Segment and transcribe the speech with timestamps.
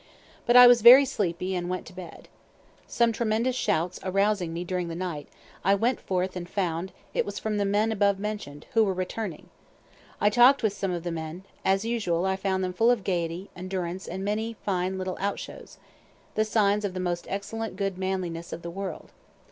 [0.47, 2.27] But I was very sleepy and went to bed.
[2.87, 5.29] Some tremendous shouts arousing me during the night,
[5.63, 9.49] I went forth and found it was from the men above mention'd, who were returning.
[10.19, 13.51] I talk'd with some of the men; as usual I found them full of gayety,
[13.55, 15.77] endurance, and many fine little outshows,
[16.33, 19.11] the signs of the most excellent good manliness of the world.